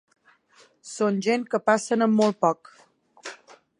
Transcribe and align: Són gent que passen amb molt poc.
Són 0.91 1.19
gent 1.27 1.45
que 1.51 1.61
passen 1.67 2.05
amb 2.07 2.21
molt 2.23 2.41
poc. 2.47 2.73